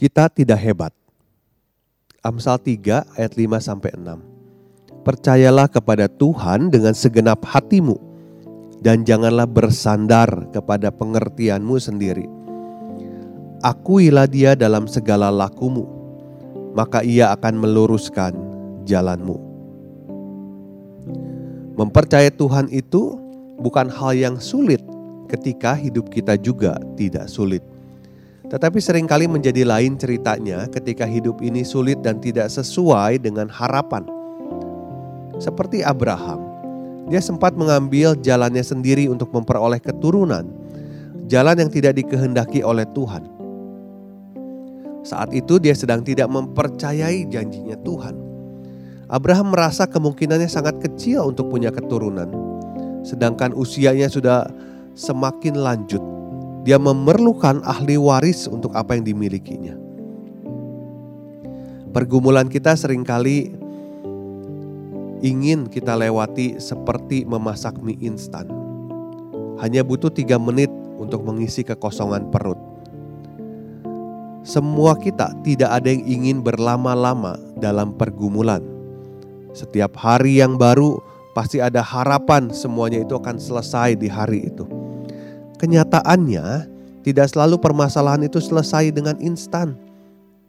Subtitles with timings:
[0.00, 0.96] Kita tidak hebat.
[2.24, 5.04] Amsal 3 ayat 5 sampai 6.
[5.04, 8.00] Percayalah kepada Tuhan dengan segenap hatimu
[8.80, 12.24] dan janganlah bersandar kepada pengertianmu sendiri.
[13.60, 15.84] Akuilah dia dalam segala lakumu,
[16.72, 18.32] maka ia akan meluruskan
[18.88, 19.36] jalanmu.
[21.76, 23.20] Mempercayai Tuhan itu
[23.60, 24.80] bukan hal yang sulit
[25.28, 27.60] ketika hidup kita juga tidak sulit.
[28.50, 34.02] Tetapi sering kali menjadi lain ceritanya ketika hidup ini sulit dan tidak sesuai dengan harapan.
[35.38, 36.42] Seperti Abraham,
[37.06, 40.50] dia sempat mengambil jalannya sendiri untuk memperoleh keturunan,
[41.30, 43.22] jalan yang tidak dikehendaki oleh Tuhan.
[45.06, 48.18] Saat itu dia sedang tidak mempercayai janjinya Tuhan.
[49.06, 52.26] Abraham merasa kemungkinannya sangat kecil untuk punya keturunan,
[53.06, 54.50] sedangkan usianya sudah
[54.98, 56.09] semakin lanjut
[56.70, 59.74] dia memerlukan ahli waris untuk apa yang dimilikinya.
[61.90, 63.50] Pergumulan kita sering kali
[65.18, 68.46] ingin kita lewati seperti memasak mie instan.
[69.58, 72.62] Hanya butuh tiga menit untuk mengisi kekosongan perut.
[74.46, 78.62] Semua kita tidak ada yang ingin berlama-lama dalam pergumulan.
[79.58, 81.02] Setiap hari yang baru
[81.34, 84.79] pasti ada harapan semuanya itu akan selesai di hari itu.
[85.60, 86.72] Kenyataannya,
[87.04, 89.76] tidak selalu permasalahan itu selesai dengan instan.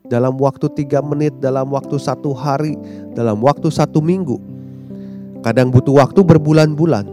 [0.07, 2.79] Dalam waktu tiga menit, dalam waktu satu hari,
[3.11, 4.39] dalam waktu satu minggu.
[5.43, 7.11] Kadang butuh waktu berbulan-bulan,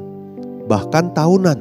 [0.71, 1.59] bahkan tahunan.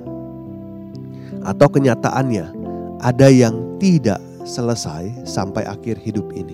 [1.42, 2.54] Atau kenyataannya,
[3.02, 6.54] ada yang tidak selesai sampai akhir hidup ini.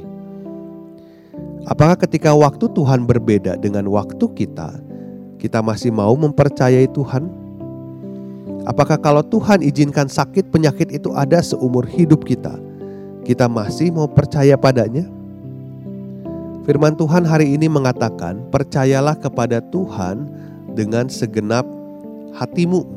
[1.67, 4.79] Apakah ketika waktu Tuhan berbeda dengan waktu kita,
[5.43, 7.42] kita masih mau mempercayai Tuhan?
[8.63, 12.55] Apakah kalau Tuhan izinkan sakit penyakit itu ada seumur hidup kita,
[13.27, 15.03] kita masih mau percaya padanya?
[16.63, 20.31] Firman Tuhan hari ini mengatakan, "Percayalah kepada Tuhan
[20.79, 21.67] dengan segenap
[22.39, 22.87] hatimu."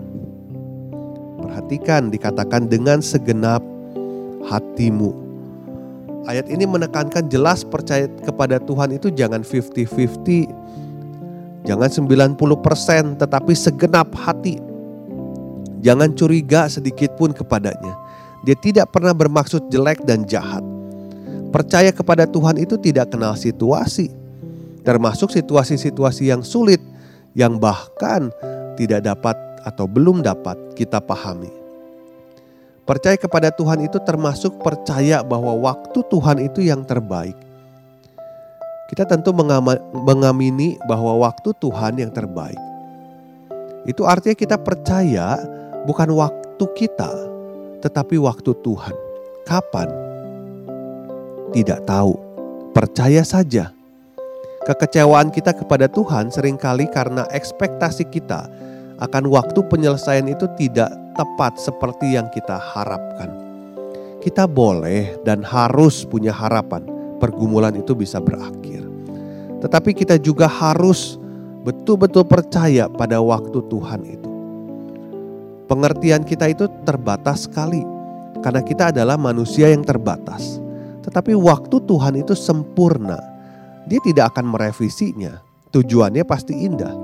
[1.43, 3.59] Perhatikan, dikatakan dengan segenap
[4.47, 5.11] hatimu.
[6.31, 10.47] Ayat ini menekankan jelas percaya kepada Tuhan itu jangan 50-50,
[11.67, 14.76] jangan 90%, tetapi segenap hati
[15.87, 17.95] Jangan curiga sedikit pun kepadanya.
[18.43, 20.67] Dia tidak pernah bermaksud jelek dan jahat.
[21.55, 24.11] Percaya kepada Tuhan itu tidak kenal situasi,
[24.83, 26.83] termasuk situasi-situasi yang sulit,
[27.39, 28.35] yang bahkan
[28.75, 31.55] tidak dapat atau belum dapat kita pahami.
[32.83, 37.39] Percaya kepada Tuhan itu termasuk percaya bahwa waktu Tuhan itu yang terbaik.
[38.91, 39.31] Kita tentu
[39.95, 42.59] mengamini bahwa waktu Tuhan yang terbaik.
[43.87, 45.35] Itu artinya kita percaya
[45.87, 47.09] bukan waktu kita,
[47.81, 48.95] tetapi waktu Tuhan.
[49.47, 49.89] Kapan?
[51.55, 52.19] Tidak tahu.
[52.75, 53.71] Percaya saja.
[54.67, 58.51] Kekecewaan kita kepada Tuhan sering kali karena ekspektasi kita
[58.99, 63.31] akan waktu penyelesaian itu tidak tepat seperti yang kita harapkan.
[64.19, 66.83] Kita boleh dan harus punya harapan
[67.23, 68.83] pergumulan itu bisa berakhir.
[69.63, 71.17] Tetapi kita juga harus
[71.63, 74.36] betul-betul percaya pada waktu Tuhan itu.
[75.67, 77.83] Pengertian kita itu terbatas sekali
[78.39, 80.63] karena kita adalah manusia yang terbatas.
[81.03, 83.19] Tetapi waktu Tuhan itu sempurna.
[83.87, 85.43] Dia tidak akan merevisinya.
[85.71, 86.95] Tujuannya pasti indah.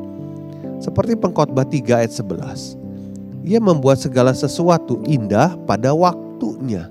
[0.83, 3.47] Seperti pengkhotbah 3 ayat 11.
[3.47, 6.91] Ia membuat segala sesuatu indah pada waktunya.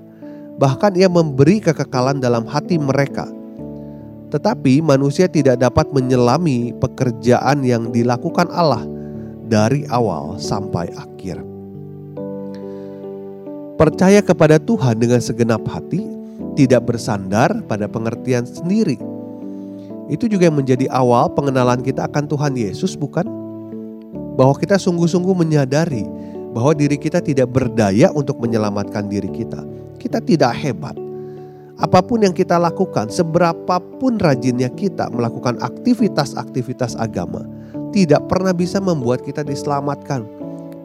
[0.56, 3.28] Bahkan ia memberi kekekalan dalam hati mereka.
[4.32, 8.84] Tetapi manusia tidak dapat menyelami pekerjaan yang dilakukan Allah
[9.44, 11.51] dari awal sampai akhir.
[13.82, 16.06] Percaya kepada Tuhan dengan segenap hati,
[16.54, 18.94] tidak bersandar pada pengertian sendiri.
[20.06, 23.26] Itu juga yang menjadi awal pengenalan kita akan Tuhan Yesus, bukan?
[24.38, 26.06] Bahwa kita sungguh-sungguh menyadari
[26.54, 29.66] bahwa diri kita tidak berdaya untuk menyelamatkan diri kita.
[29.98, 30.94] Kita tidak hebat.
[31.74, 37.42] Apa pun yang kita lakukan, seberapapun rajinnya kita melakukan aktivitas-aktivitas agama,
[37.90, 40.22] tidak pernah bisa membuat kita diselamatkan.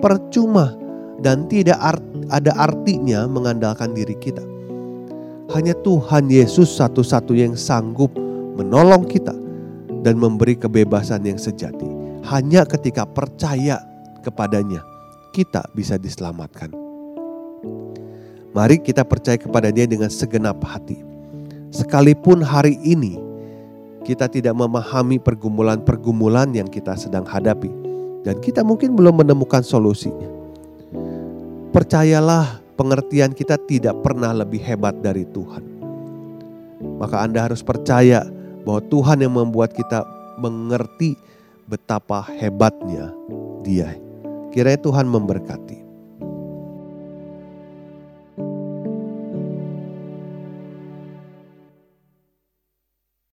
[0.01, 0.73] Percuma
[1.21, 4.43] dan tidak art, ada artinya mengandalkan diri kita.
[5.55, 8.11] Hanya Tuhan Yesus satu-satunya yang sanggup
[8.59, 9.31] menolong kita
[10.03, 11.87] dan memberi kebebasan yang sejati.
[12.27, 13.79] Hanya ketika percaya
[14.19, 14.83] kepadanya,
[15.31, 16.75] kita bisa diselamatkan.
[18.51, 20.99] Mari kita percaya kepada Dia dengan segenap hati.
[21.71, 23.15] Sekalipun hari ini
[24.03, 27.71] kita tidak memahami pergumulan-pergumulan yang kita sedang hadapi,
[28.23, 30.36] dan kita mungkin belum menemukan solusinya.
[31.71, 35.63] Percayalah, pengertian kita tidak pernah lebih hebat dari Tuhan.
[36.97, 38.23] Maka Anda harus percaya
[38.67, 40.03] bahwa Tuhan yang membuat kita
[40.37, 41.17] mengerti
[41.65, 43.11] betapa hebatnya
[43.65, 43.95] Dia.
[44.53, 45.86] Kiranya Tuhan memberkati.